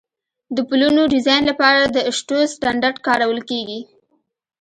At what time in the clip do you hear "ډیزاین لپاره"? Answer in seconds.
1.13-1.81